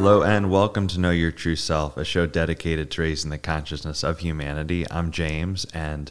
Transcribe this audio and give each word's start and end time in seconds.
and 0.00 0.50
welcome 0.50 0.86
to 0.86 0.98
Know 0.98 1.10
Your 1.10 1.30
True 1.30 1.54
Self, 1.54 1.98
a 1.98 2.06
show 2.06 2.24
dedicated 2.24 2.90
to 2.90 3.02
raising 3.02 3.30
the 3.30 3.36
consciousness 3.36 4.02
of 4.02 4.20
humanity. 4.20 4.90
I'm 4.90 5.10
James, 5.10 5.66
and 5.74 6.10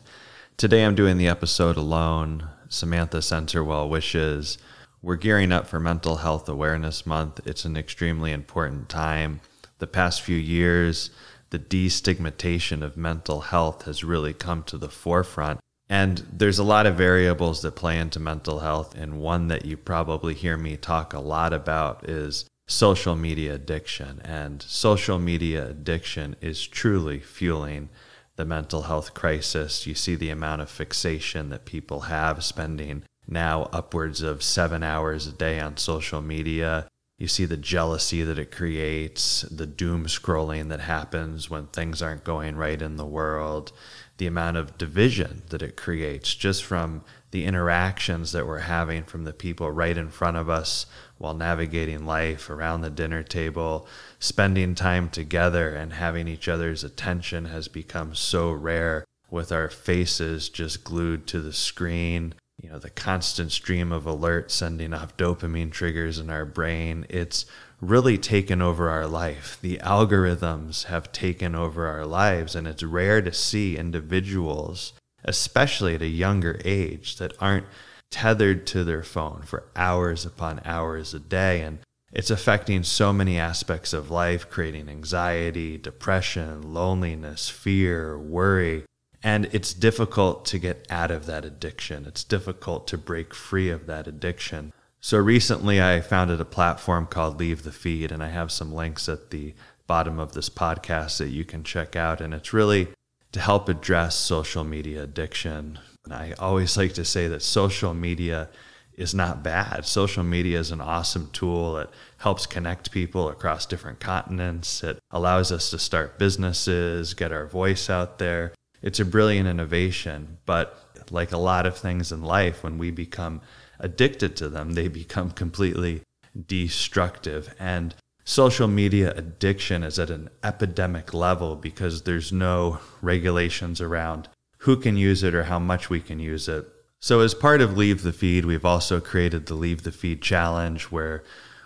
today 0.58 0.86
I'm 0.86 0.94
doing 0.94 1.18
the 1.18 1.28
episode 1.28 1.76
alone. 1.76 2.48
Samantha 2.70 3.24
sends 3.24 3.54
her 3.54 3.64
well 3.64 3.90
wishes. 3.90 4.60
We're 5.02 5.16
gearing 5.16 5.52
up 5.52 5.66
for 5.66 5.80
Mental 5.80 6.18
Health 6.18 6.48
Awareness 6.48 7.08
Month. 7.08 7.42
It's 7.48 7.66
an 7.66 7.76
extremely 7.76 8.32
important 8.32 8.90
time. 8.90 9.42
The 9.80 9.88
past 9.88 10.22
few 10.22 10.38
years, 10.38 11.10
the 11.50 11.58
destigmatization 11.58 12.84
of 12.84 12.96
mental 12.96 13.42
health 13.42 13.86
has 13.86 14.04
really 14.04 14.34
come 14.34 14.62
to 14.66 14.78
the 14.78 14.90
forefront. 14.90 15.60
And 15.90 16.20
there's 16.32 16.60
a 16.60 16.64
lot 16.64 16.86
of 16.86 16.96
variables 16.96 17.64
that 17.64 17.72
play 17.72 17.98
into 17.98 18.20
mental 18.20 18.60
health. 18.60 18.94
And 18.94 19.20
one 19.20 19.48
that 19.48 19.66
you 19.66 19.78
probably 19.78 20.36
hear 20.36 20.58
me 20.58 20.78
talk 20.78 21.12
a 21.14 21.20
lot 21.20 21.54
about 21.54 22.08
is 22.08 22.46
social 22.70 23.16
media 23.16 23.56
addiction. 23.56 24.22
And 24.24 24.62
social 24.62 25.20
media 25.20 25.70
addiction 25.70 26.36
is 26.40 26.66
truly 26.66 27.20
fueling 27.20 27.90
the 28.36 28.46
mental 28.46 28.84
health 28.84 29.14
crisis. 29.14 29.86
You 29.86 29.96
see 29.96 30.16
the 30.16 30.30
amount 30.30 30.62
of 30.62 30.70
fixation 30.70 31.50
that 31.50 31.66
people 31.66 32.02
have 32.02 32.44
spending 32.44 33.04
now 33.28 33.64
upwards 33.74 34.22
of 34.22 34.44
seven 34.44 34.84
hours 34.84 35.28
a 35.28 35.32
day 35.32 35.60
on 35.60 35.78
social 35.78 36.22
media. 36.22 36.88
You 37.20 37.28
see 37.28 37.44
the 37.44 37.58
jealousy 37.58 38.24
that 38.24 38.40
it 38.40 38.50
creates, 38.50 39.42
the 39.42 39.66
doom 39.66 40.06
scrolling 40.06 40.70
that 40.70 40.80
happens 40.80 41.50
when 41.50 41.68
things 41.68 42.02
aren't 42.02 42.24
going 42.24 42.56
right 42.56 42.82
in 42.82 42.96
the 42.96 43.06
world, 43.06 43.74
the 44.18 44.26
amount 44.26 44.56
of 44.56 44.78
division 44.78 45.42
that 45.50 45.62
it 45.62 45.76
creates 45.76 46.34
just 46.34 46.64
from 46.64 47.04
the 47.32 47.44
interactions 47.44 48.32
that 48.32 48.48
we're 48.48 48.60
having 48.60 49.04
from 49.04 49.26
the 49.26 49.34
people 49.34 49.70
right 49.70 49.98
in 49.98 50.10
front 50.10 50.38
of 50.38 50.50
us 50.50 50.86
while 51.18 51.34
navigating 51.34 52.06
life 52.06 52.50
around 52.50 52.82
the 52.82 52.90
dinner 52.90 53.22
table, 53.22 53.86
spending 54.20 54.74
time 54.74 55.10
together 55.10 55.76
and 55.76 55.94
having 55.94 56.26
each 56.28 56.48
other's 56.48 56.86
attention 56.86 57.46
has 57.46 57.68
become 57.68 58.16
so 58.16 58.50
rare 58.50 59.04
with 59.30 59.52
our 59.52 59.70
faces 59.70 60.48
just 60.48 60.86
glued 60.86 61.28
to 61.28 61.42
the 61.42 61.54
screen. 61.54 62.34
You 62.70 62.76
know, 62.76 62.80
the 62.82 62.92
constant 62.92 63.52
stream 63.52 63.92
of 63.92 64.04
alerts 64.04 64.52
sending 64.52 64.94
off 64.94 65.18
dopamine 65.18 65.72
triggers 65.72 66.20
in 66.20 66.30
our 66.30 66.46
brain. 66.46 67.04
It's 67.10 67.48
really 67.82 68.16
taken 68.16 68.62
over 68.62 68.92
our 68.92 69.08
life. 69.08 69.58
The 69.60 69.78
algorithms 69.78 70.84
have 70.84 71.12
taken 71.12 71.56
over 71.56 71.88
our 71.88 72.06
lives, 72.06 72.54
and 72.54 72.68
it's 72.68 72.84
rare 72.84 73.24
to 73.24 73.34
see 73.34 73.76
individuals, 73.76 74.94
especially 75.24 75.96
at 75.96 76.04
a 76.04 76.08
younger 76.08 76.62
age, 76.64 77.16
that 77.16 77.34
aren't 77.40 77.66
tethered 78.12 78.68
to 78.68 78.84
their 78.84 79.02
phone 79.02 79.42
for 79.48 79.64
hours 79.76 80.24
upon 80.24 80.62
hours 80.64 81.16
a 81.16 81.20
day. 81.20 81.62
And 81.62 81.80
it's 82.14 82.30
affecting 82.30 82.84
so 82.84 83.12
many 83.12 83.40
aspects 83.40 83.94
of 83.94 84.12
life, 84.12 84.48
creating 84.48 84.90
anxiety, 84.90 85.80
depression, 85.80 86.72
loneliness, 86.72 87.50
fear, 87.50 88.16
worry. 88.16 88.84
And 89.22 89.50
it's 89.52 89.74
difficult 89.74 90.46
to 90.46 90.60
get 90.60 90.86
out 90.90 91.12
of 91.12 91.26
that 91.26 91.44
addiction. 91.44 92.06
It's 92.06 92.24
difficult 92.24 92.88
to 92.88 92.98
break 92.98 93.34
free 93.34 93.70
of 93.70 93.86
that 93.88 94.08
addiction. 94.08 94.72
So 95.02 95.18
recently, 95.18 95.82
I 95.82 96.02
founded 96.02 96.40
a 96.40 96.46
platform 96.46 97.06
called 97.06 97.40
Leave 97.40 97.64
the 97.64 97.72
Feed, 97.72 98.12
and 98.12 98.24
I 98.24 98.30
have 98.30 98.52
some 98.52 98.74
links 98.74 99.10
at 99.10 99.30
the 99.30 99.54
bottom 99.88 100.20
of 100.20 100.34
this 100.34 100.50
podcast 100.50 101.18
that 101.18 101.30
you 101.30 101.44
can 101.44 101.64
check 101.64 101.96
out. 101.96 102.22
And 102.22 102.34
it's 102.34 102.54
really 102.54 102.90
to 103.32 103.40
help 103.40 103.70
address 103.70 104.16
social 104.16 104.64
media 104.64 105.04
addiction, 105.04 105.80
and 106.06 106.14
I 106.14 106.34
always 106.40 106.76
like 106.78 106.94
to 106.94 107.06
say 107.06 107.28
that 107.28 107.44
social 107.44 107.94
media 107.94 108.50
is 108.98 109.14
not 109.14 109.44
bad. 109.44 109.86
Social 109.86 110.24
media 110.24 110.60
is 110.60 110.72
an 110.72 110.82
awesome 110.82 111.30
tool. 111.32 111.78
It 111.78 111.90
helps 112.18 112.46
connect 112.46 112.92
people 112.92 113.30
across 113.30 113.66
different 113.66 114.00
continents. 114.00 114.84
It 114.84 115.00
allows 115.12 115.52
us 115.52 115.70
to 115.70 115.80
start 115.80 116.20
businesses, 116.20 117.14
get 117.14 117.32
our 117.32 117.46
voice 117.46 117.90
out 117.90 118.20
there. 118.20 118.54
It's 118.82 119.00
a 119.00 119.06
brilliant 119.06 119.48
innovation, 119.48 120.38
but 120.46 121.12
like 121.12 121.32
a 121.32 121.38
lot 121.38 121.66
of 121.66 121.78
things 121.78 122.12
in 122.12 122.22
life, 122.22 122.64
when 122.64 122.78
we 122.78 122.92
become 122.92 123.42
addicted 123.80 124.36
to 124.38 124.50
them, 124.50 124.74
they 124.74 124.88
become 125.02 125.32
completely 125.32 126.02
destructive. 126.48 127.54
And 127.60 127.96
social 128.24 128.68
media 128.68 129.14
addiction 129.16 129.84
is 129.84 130.00
at 130.00 130.10
an 130.10 130.30
epidemic 130.44 131.14
level 131.14 131.56
because 131.56 132.04
there's 132.04 132.32
no 132.32 132.80
regulations 133.02 133.82
around 133.82 134.30
who 134.60 134.76
can 134.76 134.98
use 134.98 135.24
it 135.24 135.34
or 135.34 135.44
how 135.44 135.60
much 135.60 135.90
we 135.90 136.00
can 136.00 136.20
use 136.20 136.48
it. 136.48 136.68
So, 137.02 137.22
as 137.22 137.34
part 137.34 137.62
of 137.62 137.78
Leave 137.78 138.04
the 138.04 138.12
Feed, 138.12 138.44
we've 138.44 138.66
also 138.66 139.00
created 139.00 139.46
the 139.46 139.54
Leave 139.54 139.84
the 139.84 139.92
Feed 139.92 140.22
Challenge, 140.22 140.84
where 140.86 141.24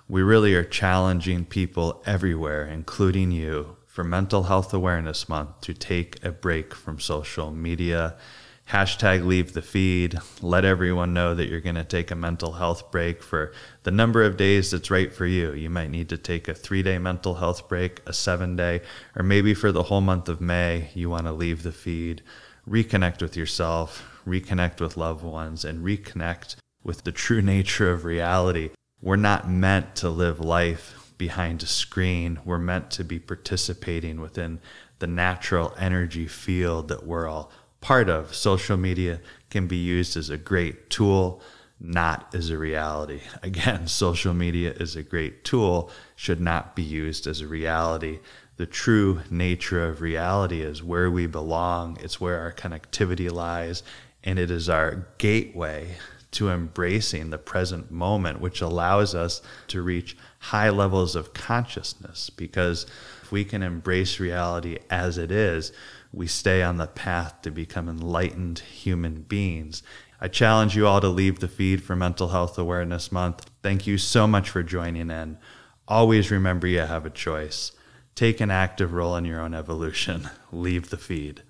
we 0.07 0.21
really 0.21 0.53
are 0.53 0.63
challenging 0.63 1.43
people 1.43 2.03
everywhere, 2.05 2.67
including 2.67 3.31
you, 3.31 3.77
for 3.93 4.03
Mental 4.03 4.41
Health 4.41 4.73
Awareness 4.73 5.29
Month 5.29 5.61
to 5.61 5.73
take 5.75 6.17
a 6.25 6.31
break 6.31 6.73
from 6.73 6.99
social 6.99 7.51
media. 7.51 8.15
Hashtag 8.71 9.23
leave 9.23 9.53
the 9.53 9.61
feed. 9.61 10.17
Let 10.41 10.65
everyone 10.65 11.13
know 11.13 11.35
that 11.35 11.47
you're 11.47 11.61
going 11.61 11.75
to 11.75 11.83
take 11.83 12.09
a 12.09 12.15
mental 12.15 12.53
health 12.53 12.89
break 12.89 13.21
for 13.21 13.53
the 13.83 13.91
number 13.91 14.23
of 14.23 14.35
days 14.35 14.71
that's 14.71 14.89
right 14.89 15.13
for 15.13 15.27
you. 15.27 15.53
You 15.53 15.69
might 15.69 15.91
need 15.91 16.09
to 16.09 16.17
take 16.17 16.47
a 16.47 16.55
three 16.55 16.81
day 16.81 16.97
mental 16.97 17.35
health 17.35 17.69
break, 17.69 18.01
a 18.07 18.13
seven 18.13 18.55
day, 18.55 18.81
or 19.15 19.21
maybe 19.21 19.53
for 19.53 19.71
the 19.71 19.83
whole 19.83 20.01
month 20.01 20.27
of 20.27 20.41
May, 20.41 20.89
you 20.95 21.11
want 21.11 21.27
to 21.27 21.31
leave 21.31 21.61
the 21.61 21.71
feed 21.71 22.23
reconnect 22.67 23.21
with 23.21 23.37
yourself, 23.37 24.21
reconnect 24.25 24.81
with 24.81 24.97
loved 24.97 25.23
ones, 25.23 25.63
and 25.63 25.85
reconnect 25.85 26.55
with 26.83 27.03
the 27.03 27.11
true 27.11 27.43
nature 27.43 27.91
of 27.91 28.05
reality. 28.05 28.71
We're 29.01 29.17
not 29.17 29.49
meant 29.49 29.95
to 29.97 30.09
live 30.09 30.39
life 30.39 31.02
behind 31.17 31.63
a 31.63 31.67
screen. 31.67 32.39
We're 32.45 32.57
meant 32.57 32.91
to 32.91 33.03
be 33.03 33.19
participating 33.19 34.21
within 34.21 34.59
the 34.99 35.07
natural 35.07 35.73
energy 35.77 36.27
field 36.27 36.87
that 36.89 37.05
we're 37.05 37.27
all 37.27 37.51
part 37.81 38.09
of. 38.09 38.33
Social 38.35 38.77
media 38.77 39.19
can 39.49 39.67
be 39.67 39.77
used 39.77 40.15
as 40.15 40.29
a 40.29 40.37
great 40.37 40.89
tool, 40.89 41.41
not 41.79 42.33
as 42.33 42.49
a 42.49 42.57
reality. 42.57 43.21
Again, 43.43 43.87
social 43.87 44.33
media 44.33 44.71
is 44.71 44.95
a 44.95 45.03
great 45.03 45.43
tool, 45.43 45.91
should 46.15 46.41
not 46.41 46.75
be 46.75 46.83
used 46.83 47.27
as 47.27 47.41
a 47.41 47.47
reality 47.47 48.19
the 48.57 48.65
true 48.65 49.21
nature 49.29 49.85
of 49.85 50.01
reality 50.01 50.61
is 50.61 50.83
where 50.83 51.09
we 51.09 51.25
belong, 51.25 51.97
it's 52.01 52.21
where 52.21 52.39
our 52.39 52.51
connectivity 52.51 53.31
lies, 53.31 53.81
and 54.23 54.37
it 54.37 54.51
is 54.51 54.69
our 54.69 55.07
gateway 55.17 55.95
to 56.33 56.49
embracing 56.49 57.29
the 57.29 57.37
present 57.37 57.91
moment, 57.91 58.41
which 58.41 58.61
allows 58.61 59.15
us 59.15 59.41
to 59.67 59.81
reach 59.81 60.17
high 60.39 60.69
levels 60.69 61.15
of 61.15 61.33
consciousness. 61.33 62.29
Because 62.29 62.85
if 63.21 63.31
we 63.31 63.45
can 63.45 63.63
embrace 63.63 64.19
reality 64.19 64.79
as 64.89 65.17
it 65.17 65.31
is, 65.31 65.71
we 66.11 66.27
stay 66.27 66.61
on 66.61 66.77
the 66.77 66.87
path 66.87 67.41
to 67.41 67.51
become 67.51 67.89
enlightened 67.89 68.59
human 68.59 69.21
beings. 69.23 69.81
I 70.21 70.27
challenge 70.27 70.75
you 70.75 70.87
all 70.87 71.01
to 71.01 71.07
leave 71.07 71.39
the 71.39 71.47
feed 71.47 71.83
for 71.83 71.95
Mental 71.95 72.29
Health 72.29 72.57
Awareness 72.57 73.11
Month. 73.11 73.49
Thank 73.61 73.87
you 73.87 73.97
so 73.97 74.27
much 74.27 74.49
for 74.49 74.63
joining 74.63 75.09
in. 75.09 75.37
Always 75.87 76.31
remember 76.31 76.67
you 76.67 76.79
have 76.79 77.05
a 77.05 77.09
choice. 77.09 77.71
Take 78.15 78.39
an 78.39 78.51
active 78.51 78.93
role 78.93 79.15
in 79.15 79.25
your 79.25 79.41
own 79.41 79.53
evolution. 79.53 80.29
Leave 80.51 80.91
the 80.91 80.97
feed. 80.97 81.41